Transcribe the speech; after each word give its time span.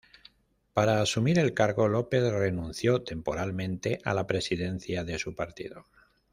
Para 0.73 0.99
asumir 0.99 1.37
el 1.37 1.53
cargo 1.53 1.87
López 1.87 2.23
renunció 2.23 3.03
temporalmente 3.03 3.99
a 4.03 4.15
la 4.15 4.25
presidencia 4.25 5.03
de 5.03 5.19
su 5.19 5.35
partido. 5.35 5.85